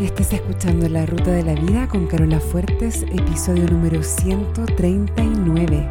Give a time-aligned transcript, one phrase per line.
[0.00, 5.90] Estás escuchando La Ruta de la Vida con Carola Fuertes, episodio número 139.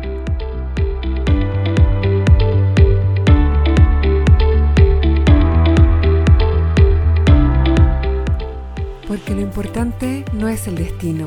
[9.07, 11.25] Porque lo importante no es el destino,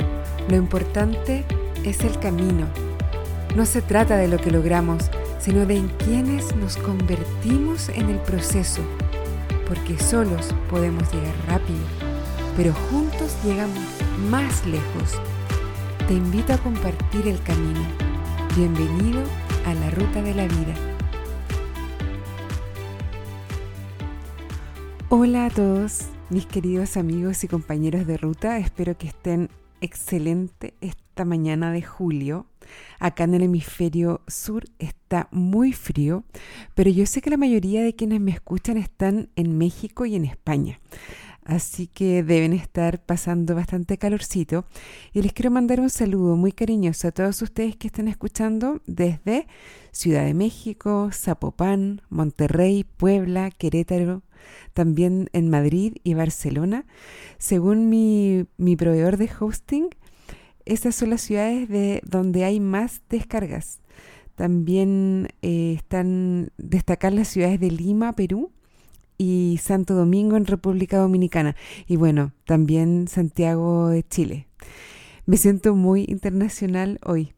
[0.49, 1.45] lo importante
[1.85, 2.67] es el camino.
[3.57, 8.19] No se trata de lo que logramos, sino de en quienes nos convertimos en el
[8.19, 8.83] proceso,
[9.67, 11.81] porque solos podemos llegar rápido,
[12.57, 13.85] pero juntos llegamos
[14.31, 15.21] más lejos.
[16.09, 17.81] Te invito a compartir el camino.
[18.57, 19.23] Bienvenido
[19.67, 20.75] a la ruta de la vida.
[25.09, 30.75] Hola a todos, mis queridos amigos y compañeros de ruta, espero que estén excelente
[31.17, 32.45] esta mañana de julio.
[32.99, 36.25] Acá en el hemisferio sur está muy frío,
[36.75, 40.27] pero yo sé que la mayoría de quienes me escuchan están en México y en
[40.27, 40.79] España.
[41.43, 44.67] Así que deben estar pasando bastante calorcito.
[45.15, 49.47] Y les quiero mandar un saludo muy cariñoso a todos ustedes que están escuchando desde
[49.93, 54.23] Ciudad de México, Zapopan, Monterrey, Puebla, Querétaro,
[54.75, 56.85] también en Madrid y Barcelona.
[57.39, 59.89] Según mi, mi proveedor de hosting,
[60.67, 63.81] esas son las ciudades de donde hay más descargas.
[64.35, 68.51] También eh, están destacar las ciudades de Lima, Perú,
[69.19, 71.57] y Santo Domingo en República Dominicana.
[71.87, 74.49] Y bueno, también Santiago de Chile.
[75.25, 77.33] Me siento muy internacional hoy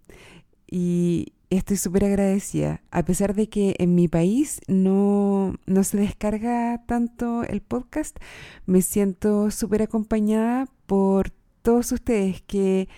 [0.71, 2.83] y estoy súper agradecida.
[2.91, 8.19] A pesar de que en mi país no, no se descarga tanto el podcast,
[8.67, 11.31] me siento súper acompañada por
[11.69, 12.89] todos ustedes que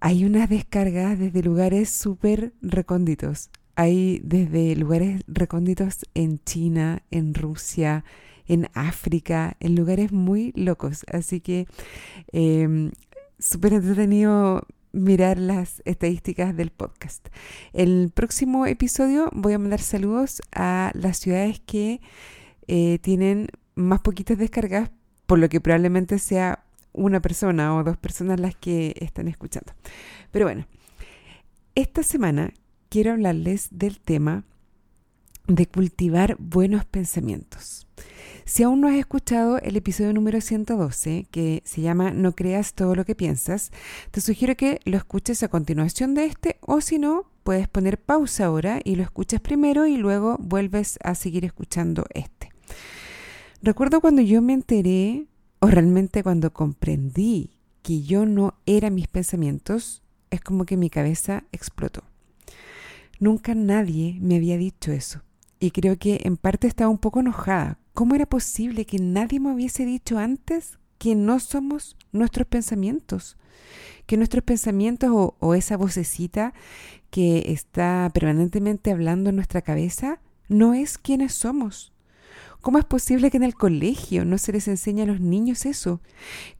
[0.00, 3.50] hay unas descargas desde lugares súper recónditos.
[3.76, 8.06] Hay desde lugares recónditos en China, en Rusia,
[8.46, 11.04] en África, en lugares muy locos.
[11.12, 11.66] Así que
[12.32, 12.90] eh,
[13.38, 17.28] súper entretenido mirar las estadísticas del podcast.
[17.74, 22.00] El próximo episodio voy a mandar saludos a las ciudades que
[22.68, 24.90] eh, tienen más poquitas descargas,
[25.26, 29.72] por lo que probablemente sea una persona o dos personas las que están escuchando.
[30.30, 30.66] Pero bueno,
[31.74, 32.52] esta semana
[32.88, 34.44] quiero hablarles del tema
[35.46, 37.86] de cultivar buenos pensamientos.
[38.44, 42.94] Si aún no has escuchado el episodio número 112, que se llama No creas todo
[42.94, 43.70] lo que piensas,
[44.10, 48.46] te sugiero que lo escuches a continuación de este o si no, puedes poner pausa
[48.46, 52.50] ahora y lo escuchas primero y luego vuelves a seguir escuchando este.
[53.62, 55.26] Recuerdo cuando yo me enteré
[55.62, 57.52] o realmente cuando comprendí
[57.82, 62.02] que yo no era mis pensamientos, es como que mi cabeza explotó.
[63.20, 65.22] Nunca nadie me había dicho eso.
[65.60, 67.78] Y creo que en parte estaba un poco enojada.
[67.94, 73.36] ¿Cómo era posible que nadie me hubiese dicho antes que no somos nuestros pensamientos?
[74.06, 76.54] Que nuestros pensamientos o, esa vocecita
[77.10, 80.18] que está permanentemente hablando en nuestra cabeza
[80.48, 81.92] no es quienes somos.
[82.62, 86.00] ¿Cómo es posible que en el colegio no se les enseñe a los niños eso?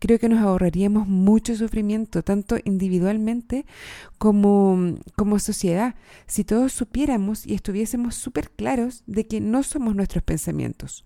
[0.01, 3.67] Creo que nos ahorraríamos mucho sufrimiento, tanto individualmente
[4.19, 5.95] como, como sociedad,
[6.27, 11.05] si todos supiéramos y estuviésemos súper claros de que no somos nuestros pensamientos.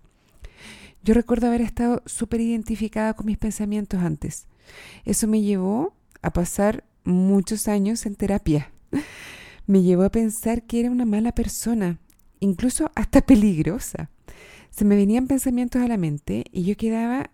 [1.03, 4.47] Yo recuerdo haber estado súper identificada con mis pensamientos antes.
[5.05, 5.93] Eso me llevó
[6.23, 8.71] a pasar muchos años en terapia.
[9.67, 11.99] Me llevó a pensar que era una mala persona,
[12.39, 14.09] incluso hasta peligrosa
[14.77, 17.31] se me venían pensamientos a la mente y yo quedaba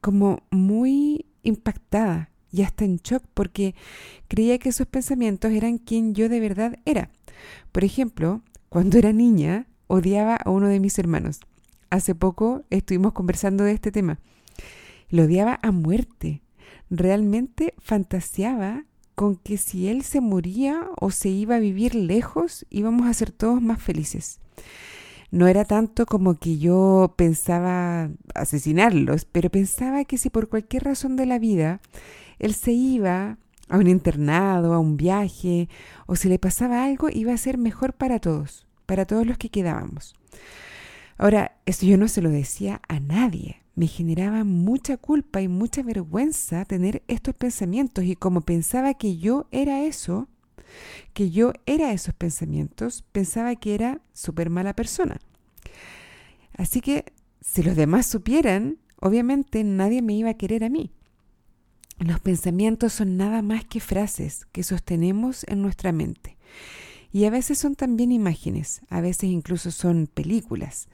[0.00, 3.74] como muy impactada y hasta en shock porque
[4.28, 7.10] creía que esos pensamientos eran quien yo de verdad era.
[7.70, 8.40] Por ejemplo,
[8.70, 11.40] cuando era niña odiaba a uno de mis hermanos.
[11.90, 14.18] Hace poco estuvimos conversando de este tema.
[15.10, 16.40] Lo odiaba a muerte.
[16.88, 23.06] Realmente fantaseaba con que si él se moría o se iba a vivir lejos, íbamos
[23.06, 24.40] a ser todos más felices
[25.30, 31.16] no era tanto como que yo pensaba asesinarlos, pero pensaba que si por cualquier razón
[31.16, 31.80] de la vida
[32.38, 35.68] él se iba a un internado, a un viaje,
[36.06, 39.48] o si le pasaba algo, iba a ser mejor para todos, para todos los que
[39.48, 40.14] quedábamos.
[41.18, 43.62] Ahora, eso yo no se lo decía a nadie.
[43.74, 49.46] Me generaba mucha culpa y mucha vergüenza tener estos pensamientos y como pensaba que yo
[49.50, 50.28] era eso,
[51.12, 55.18] que yo era esos pensamientos, pensaba que era súper mala persona.
[56.56, 57.04] Así que
[57.40, 60.90] si los demás supieran, obviamente nadie me iba a querer a mí.
[61.98, 66.36] Los pensamientos son nada más que frases que sostenemos en nuestra mente.
[67.12, 70.88] Y a veces son también imágenes, a veces incluso son películas.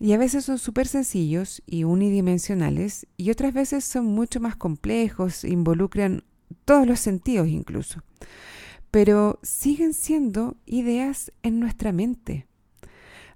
[0.00, 5.44] Y a veces son súper sencillos y unidimensionales y otras veces son mucho más complejos,
[5.44, 6.22] involucran
[6.64, 8.02] todos los sentidos incluso.
[8.90, 12.46] Pero siguen siendo ideas en nuestra mente.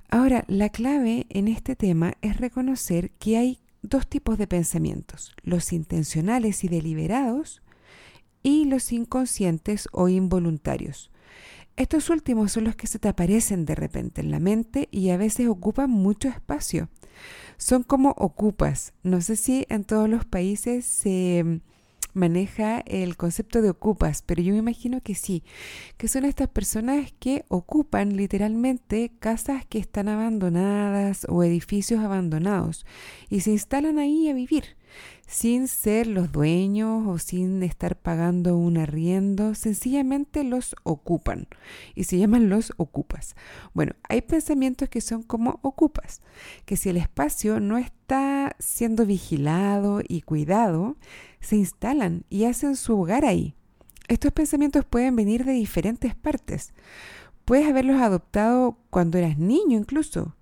[0.09, 5.73] Ahora, la clave en este tema es reconocer que hay dos tipos de pensamientos, los
[5.73, 7.63] intencionales y deliberados
[8.43, 11.11] y los inconscientes o involuntarios.
[11.77, 15.17] Estos últimos son los que se te aparecen de repente en la mente y a
[15.17, 16.89] veces ocupan mucho espacio.
[17.57, 18.93] Son como ocupas.
[19.03, 21.61] No sé si en todos los países se
[22.15, 25.43] maneja el concepto de ocupas, pero yo me imagino que sí,
[25.97, 32.87] que son estas personas que ocupan literalmente casas que están abandonadas o edificios abandonados
[33.29, 34.77] y se instalan ahí a vivir
[35.27, 41.49] sin ser los dueños o sin estar pagando un arriendo, sencillamente los ocupan
[41.95, 43.35] y se llaman los ocupas.
[43.73, 46.21] Bueno, hay pensamientos que son como ocupas,
[46.67, 50.97] que si el espacio no está siendo vigilado y cuidado,
[51.43, 53.55] se instalan y hacen su hogar ahí.
[54.09, 56.73] Estos pensamientos pueden venir de diferentes partes.
[57.45, 60.35] Puedes haberlos adoptado cuando eras niño incluso,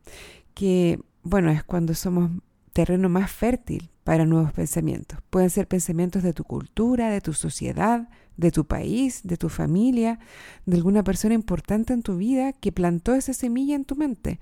[0.55, 2.31] que bueno, es cuando somos
[2.73, 5.21] terreno más fértil para nuevos pensamientos.
[5.31, 10.19] Pueden ser pensamientos de tu cultura, de tu sociedad, de tu país, de tu familia,
[10.67, 14.41] de alguna persona importante en tu vida que plantó esa semilla en tu mente.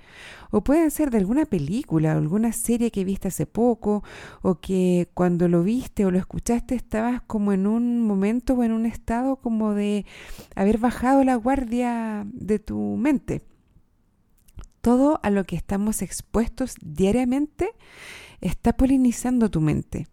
[0.50, 4.02] O pueden ser de alguna película o alguna serie que viste hace poco
[4.40, 8.72] o que cuando lo viste o lo escuchaste estabas como en un momento o en
[8.72, 10.06] un estado como de
[10.56, 13.42] haber bajado la guardia de tu mente.
[14.80, 17.70] Todo a lo que estamos expuestos diariamente
[18.40, 20.06] está polinizando tu mente.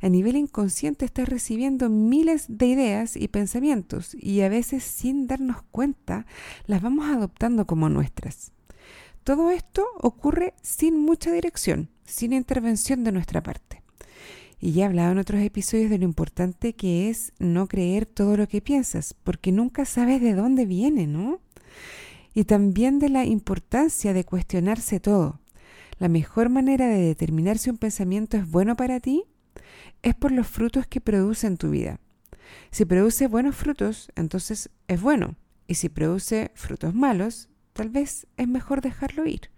[0.00, 5.62] A nivel inconsciente estás recibiendo miles de ideas y pensamientos y a veces sin darnos
[5.70, 6.26] cuenta
[6.66, 8.52] las vamos adoptando como nuestras.
[9.22, 13.82] Todo esto ocurre sin mucha dirección, sin intervención de nuestra parte.
[14.60, 18.36] Y ya he hablado en otros episodios de lo importante que es no creer todo
[18.36, 21.40] lo que piensas, porque nunca sabes de dónde viene, ¿no?
[22.34, 25.40] Y también de la importancia de cuestionarse todo.
[25.98, 29.24] La mejor manera de determinar si un pensamiento es bueno para ti
[30.02, 32.00] es por los frutos que produce en tu vida.
[32.72, 35.36] Si produce buenos frutos, entonces es bueno.
[35.68, 39.50] Y si produce frutos malos, tal vez es mejor dejarlo ir.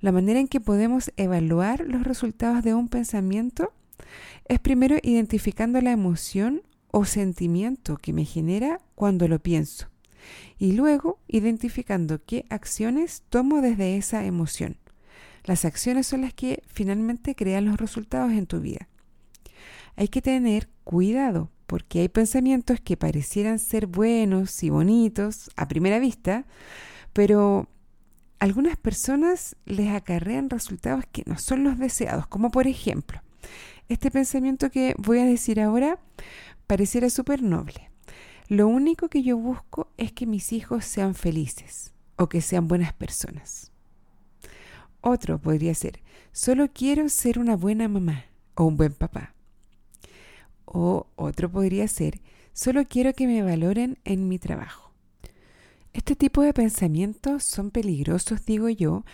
[0.00, 3.72] La manera en que podemos evaluar los resultados de un pensamiento
[4.46, 9.88] es primero identificando la emoción o sentimiento que me genera cuando lo pienso
[10.58, 14.76] y luego identificando qué acciones tomo desde esa emoción.
[15.44, 18.88] Las acciones son las que finalmente crean los resultados en tu vida.
[19.96, 25.98] Hay que tener cuidado porque hay pensamientos que parecieran ser buenos y bonitos a primera
[25.98, 26.44] vista,
[27.12, 27.68] pero
[28.38, 33.22] algunas personas les acarrean resultados que no son los deseados, como por ejemplo,
[33.88, 35.98] este pensamiento que voy a decir ahora
[36.66, 37.89] pareciera súper noble.
[38.50, 42.92] Lo único que yo busco es que mis hijos sean felices o que sean buenas
[42.92, 43.70] personas.
[45.00, 46.02] Otro podría ser,
[46.32, 48.24] solo quiero ser una buena mamá
[48.56, 49.36] o un buen papá.
[50.64, 54.90] O otro podría ser, solo quiero que me valoren en mi trabajo.
[55.92, 59.04] Este tipo de pensamientos son peligrosos, digo yo,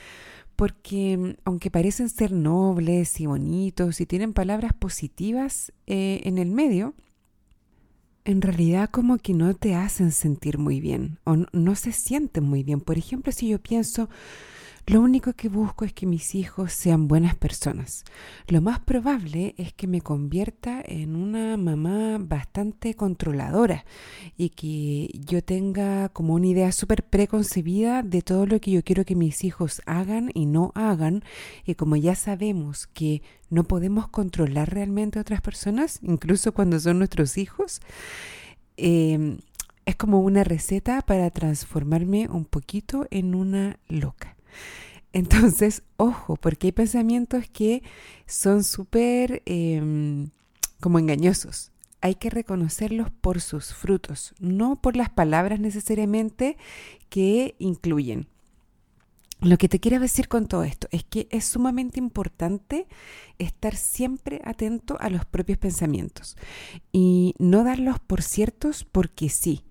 [0.56, 6.50] porque mm, aunque parecen ser nobles y bonitos y tienen palabras positivas eh, en el
[6.50, 6.94] medio,
[8.26, 12.64] en realidad como que no te hacen sentir muy bien o no se sienten muy
[12.64, 12.80] bien.
[12.80, 14.10] Por ejemplo, si yo pienso,
[14.86, 18.04] lo único que busco es que mis hijos sean buenas personas.
[18.48, 23.84] Lo más probable es que me convierta en una mamá bastante controladora
[24.36, 29.04] y que yo tenga como una idea súper preconcebida de todo lo que yo quiero
[29.04, 31.22] que mis hijos hagan y no hagan.
[31.64, 36.98] Y como ya sabemos que no podemos controlar realmente a otras personas, incluso cuando son
[36.98, 37.80] nuestros hijos,
[38.76, 39.38] eh,
[39.86, 44.36] es como una receta para transformarme un poquito en una loca.
[45.12, 47.82] Entonces, ojo, porque hay pensamientos que
[48.26, 50.28] son súper em,
[50.80, 51.72] como engañosos.
[52.00, 56.56] Hay que reconocerlos por sus frutos, no por las palabras necesariamente
[57.08, 58.28] que incluyen.
[59.40, 62.86] Lo que te quiero decir con todo esto es que es sumamente importante
[63.38, 66.36] estar siempre atento a los propios pensamientos
[66.90, 69.62] y no darlos por ciertos porque sí.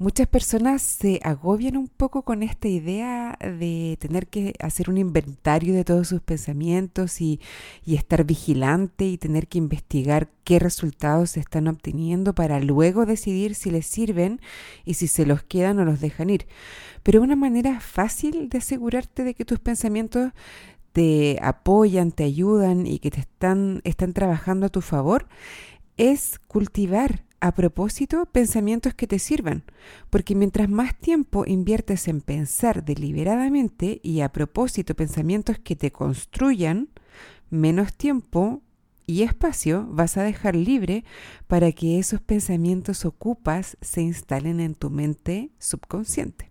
[0.00, 5.74] Muchas personas se agobian un poco con esta idea de tener que hacer un inventario
[5.74, 7.40] de todos sus pensamientos y,
[7.84, 13.70] estar vigilante y tener que investigar qué resultados se están obteniendo para luego decidir si
[13.72, 14.40] les sirven
[14.84, 16.46] y si se los quedan o los dejan ir.
[17.02, 20.32] Pero una manera fácil de asegurarte de que tus pensamientos
[20.92, 25.26] te apoyan, te ayudan y que te están, están trabajando a tu favor,
[25.96, 29.64] es cultivar a propósito pensamientos que te sirvan,
[30.10, 36.88] porque mientras más tiempo inviertes en pensar deliberadamente y a propósito pensamientos que te construyan,
[37.50, 38.62] menos tiempo
[39.06, 41.04] y espacio vas a dejar libre
[41.46, 46.50] para que esos pensamientos ocupas se instalen en tu mente subconsciente.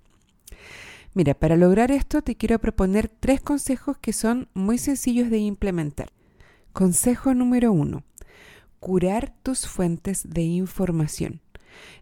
[1.13, 6.09] Mira, para lograr esto te quiero proponer tres consejos que son muy sencillos de implementar.
[6.73, 8.03] Consejo número uno,
[8.79, 11.41] curar tus fuentes de información.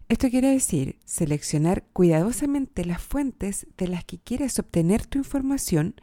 [0.08, 5.94] Esto quiere decir seleccionar cuidadosamente las fuentes de las que quieres obtener tu información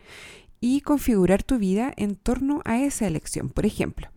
[0.60, 3.50] y configurar tu vida en torno a esa elección.
[3.50, 4.10] Por ejemplo,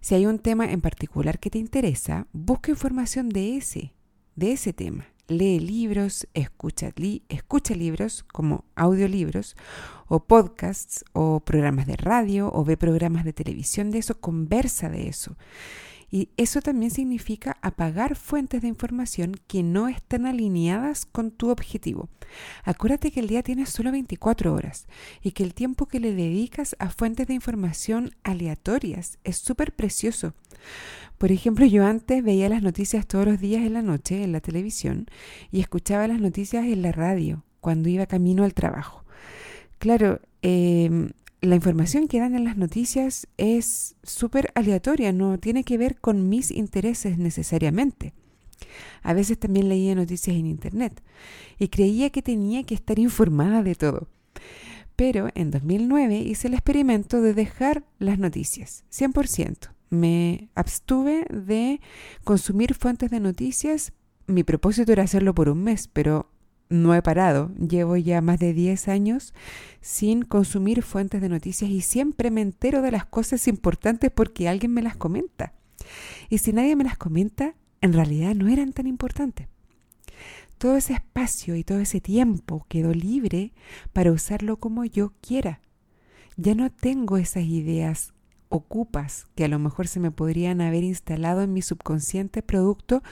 [0.00, 3.92] si hay un tema en particular que te interesa, busca información de ese,
[4.36, 6.92] de ese tema lee libros, escucha,
[7.28, 9.56] escucha libros como audiolibros
[10.08, 15.08] o podcasts o programas de radio o ve programas de televisión de eso, conversa de
[15.08, 15.36] eso.
[16.10, 22.08] Y eso también significa apagar fuentes de información que no están alineadas con tu objetivo.
[22.64, 24.86] Acuérdate que el día tiene solo 24 horas
[25.22, 30.34] y que el tiempo que le dedicas a fuentes de información aleatorias es súper precioso.
[31.18, 34.40] Por ejemplo, yo antes veía las noticias todos los días en la noche en la
[34.40, 35.06] televisión
[35.52, 39.04] y escuchaba las noticias en la radio cuando iba camino al trabajo.
[39.78, 45.78] Claro, em, la información que dan en las noticias es súper aleatoria, no tiene que
[45.78, 48.12] ver con mis intereses necesariamente.
[49.02, 51.02] A veces también leía noticias en Internet
[51.58, 54.08] y creía que tenía que estar informada de todo.
[54.96, 59.70] Pero en 2009 hice el experimento de dejar las noticias, 100%.
[59.88, 61.80] Me abstuve de
[62.22, 63.92] consumir fuentes de noticias.
[64.26, 66.30] Mi propósito era hacerlo por un mes, pero
[66.70, 67.50] no he parado.
[67.56, 69.34] Llevo ya más de 10 años
[69.82, 74.72] sin consumir fuentes de noticias y siempre me entero de las cosas importantes porque alguien
[74.72, 75.52] me las comenta.
[76.30, 79.48] Y si nadie me las comenta, en realidad no eran tan importantes.
[80.58, 83.52] Todo ese espacio y todo ese tiempo quedó libre
[83.92, 85.60] para usarlo como yo quiera.
[86.36, 88.12] Ya no tengo esas ideas
[88.50, 93.02] ocupas que a lo mejor se me podrían haber instalado en mi subconsciente producto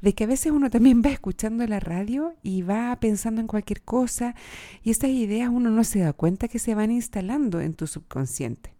[0.00, 3.82] de que a veces uno también va escuchando la radio y va pensando en cualquier
[3.82, 4.34] cosa
[4.82, 8.74] y esas ideas uno no se da cuenta que se van instalando en tu subconsciente.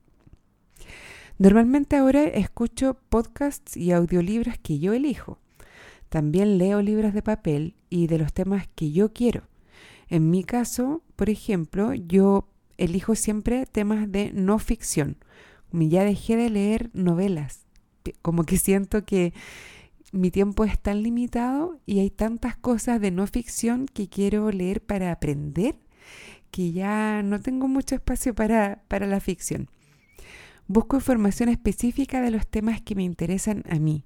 [1.39, 5.39] Normalmente ahora escucho podcasts y audiolibros que yo elijo.
[6.09, 9.43] También leo libros de papel y de los temas que yo quiero.
[10.09, 15.19] En mi caso, por ejemplo, yo elijo siempre temas de no ficción
[15.73, 17.67] ya dejé de leer novelas,
[18.23, 19.33] como que siento que
[20.13, 24.81] mi tiempo es tan limitado y hay tantas cosas de no ficción que quiero leer
[24.81, 25.79] para aprender
[26.51, 29.69] que ya no tengo mucho espacio para, para la ficción.
[30.69, 34.05] Busco información específica de los temas que me interesan a mí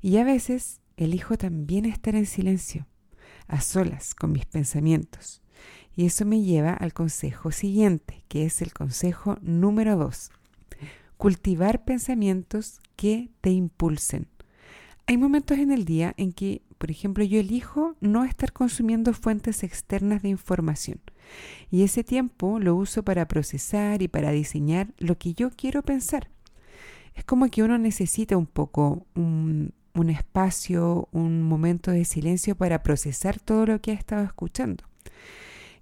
[0.00, 2.86] y a veces elijo también estar en silencio,
[3.46, 5.42] a solas con mis pensamientos.
[5.94, 10.30] Y eso me lleva al consejo siguiente, que es el consejo número dos
[11.16, 14.26] cultivar pensamientos que te impulsen.
[15.06, 19.62] Hay momentos en el día en que, por ejemplo, yo elijo no estar consumiendo fuentes
[19.62, 21.00] externas de información
[21.70, 26.28] y ese tiempo lo uso para procesar y para diseñar lo que yo quiero pensar.
[27.14, 29.72] Es como que uno necesita un poco un,
[30.08, 34.84] espacio, un momento de silencio para procesar todo lo que ha estado escuchando.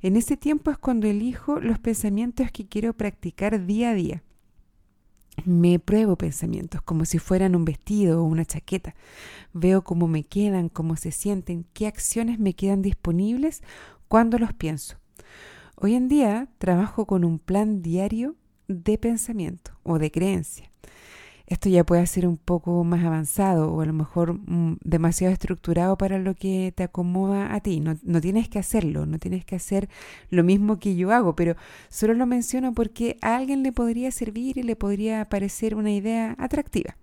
[0.02, 4.22] En ese tiempo es cuando elijo los pensamientos que quiero practicar día a día
[5.44, 8.94] me pruebo pensamientos como si fueran un vestido o una chaqueta.
[9.52, 13.62] Veo cómo me quedan, cómo se sienten, qué acciones me quedan disponibles
[14.08, 14.96] cuando los pienso.
[15.76, 18.36] Hoy en día trabajo con un plan diario
[18.68, 20.69] de pensamiento o de creencia.
[21.50, 25.98] Esto ya puede ser un poco más avanzado o a lo mejor mm, demasiado estructurado
[25.98, 27.80] para lo que te acomoda a ti.
[27.80, 29.88] No, no, tienes que hacerlo, no tienes que hacer
[30.30, 31.56] lo mismo que yo hago, pero
[31.88, 36.36] solo lo menciono porque a alguien le podría servir y le podría parecer una idea
[36.38, 36.96] atractiva.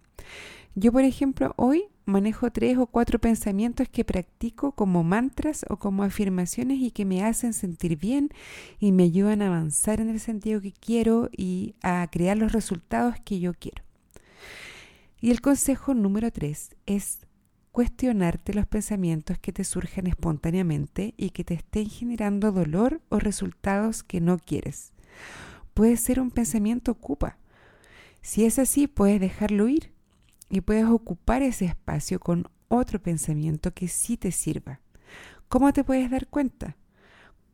[0.76, 6.04] Yo, por ejemplo, hoy manejo tres o cuatro pensamientos que practico como mantras o como
[6.04, 8.30] afirmaciones y que me hacen sentir bien
[8.80, 13.16] y me ayudan a avanzar en el sentido que quiero y a crear los resultados
[13.26, 13.87] que yo quiero.
[15.20, 17.20] Y el consejo número tres es
[17.72, 24.04] cuestionarte los pensamientos que te surgen espontáneamente y que te estén generando dolor o resultados
[24.04, 24.94] que no quieres.
[25.74, 27.38] Puede ser un pensamiento ocupa.
[28.22, 29.94] Si es así, puedes dejarlo ir
[30.50, 34.82] y puedes ocupar ese espacio con otro pensamiento que sí te sirva.
[35.48, 36.78] ¿Cómo te puedes dar cuenta?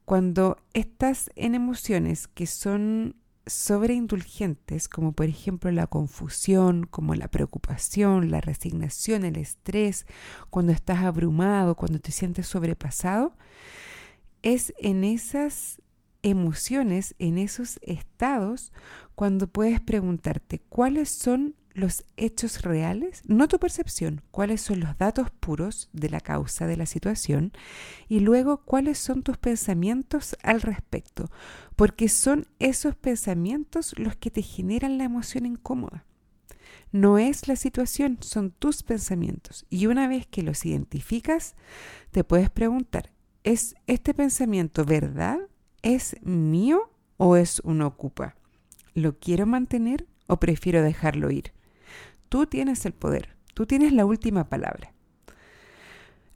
[0.05, 8.31] Cuando estás en emociones que son sobreindulgentes, como por ejemplo la confusión, como la preocupación,
[8.31, 10.05] la resignación, el estrés,
[10.49, 13.35] cuando estás abrumado, cuando te sientes sobrepasado,
[14.41, 15.81] es en esas
[16.21, 18.71] emociones, en esos estados,
[19.15, 25.31] cuando puedes preguntarte cuáles son los hechos reales, no tu percepción, cuáles son los datos
[25.31, 27.51] puros de la causa de la situación
[28.07, 31.31] y luego cuáles son tus pensamientos al respecto,
[31.75, 36.05] porque son esos pensamientos los que te generan la emoción incómoda.
[36.91, 39.65] No es la situación, son tus pensamientos.
[39.71, 41.55] Y una vez que los identificas,
[42.11, 43.11] te puedes preguntar,
[43.43, 45.39] ¿es este pensamiento verdad?
[45.81, 48.35] ¿Es mío o es un ocupa?
[48.93, 51.51] ¿Lo quiero mantener o prefiero dejarlo ir?
[52.33, 54.91] Tú tienes el poder, tú tienes la última palabra.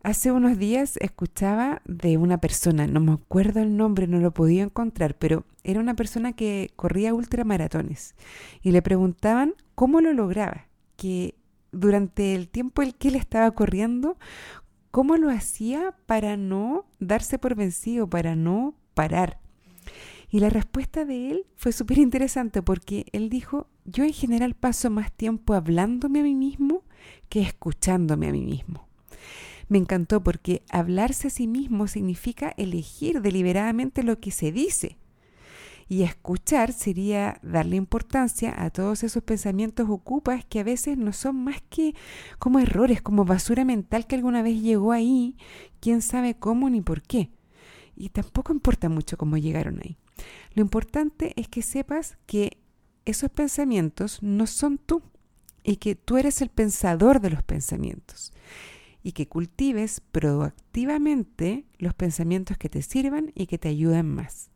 [0.03, 4.61] Hace unos días escuchaba de una persona, no me acuerdo el nombre, no lo podía
[4.61, 8.13] encontrar, pero era una persona que corría ultramaratones
[8.61, 11.33] y le preguntaban cómo lo lograba, que
[11.71, 14.19] durante el tiempo el que él estaba corriendo,
[14.91, 19.39] cómo lo hacía para no darse por vencido, para no parar.
[20.29, 24.89] Y la respuesta de él fue súper interesante porque él dijo, yo en general paso
[24.89, 26.83] más tiempo hablándome a mí mismo
[27.29, 28.87] que escuchándome a mí mismo.
[29.69, 34.97] Me encantó porque hablarse a sí mismo significa elegir deliberadamente lo que se dice.
[35.89, 41.43] Y escuchar sería darle importancia a todos esos pensamientos ocupas que a veces no son
[41.45, 41.95] más que
[42.39, 45.37] como errores, como basura mental que alguna vez llegó ahí,
[45.79, 47.31] quién sabe cómo ni por qué.
[47.95, 49.97] Y tampoco importa mucho cómo llegaron ahí.
[50.53, 52.57] Lo importante es que sepas que
[53.07, 55.01] esos pensamientos no son tú
[55.63, 58.33] y que tú eres el pensador de los pensamientos
[59.01, 64.49] y que cultives proactivamente los pensamientos que te sirvan y que te ayuden más.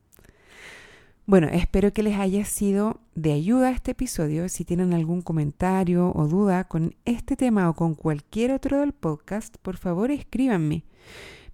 [1.26, 4.50] Bueno, espero que les haya sido de ayuda este episodio.
[4.50, 9.56] Si tienen algún comentario o duda con este tema o con cualquier otro del podcast,
[9.62, 10.84] por favor escríbanme.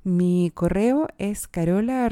[0.08, 2.08] Mi correo es carola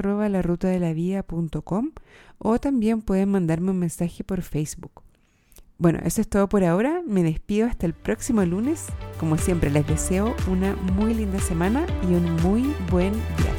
[2.38, 5.02] o también pueden mandarme un mensaje por Facebook.
[5.78, 7.02] Bueno, eso es todo por ahora.
[7.08, 8.88] Me despido hasta el próximo lunes.
[9.18, 13.55] Como siempre, les deseo una muy linda semana y un muy buen día.